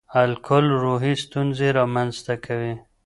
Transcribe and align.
الکول 0.23 0.65
روحي 0.83 1.13
ستونزې 1.23 1.67
رامنځ 1.79 2.13
ته 2.25 2.33
کوي. 2.45 2.73